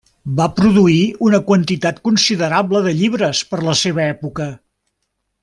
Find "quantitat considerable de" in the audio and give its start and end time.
1.49-2.95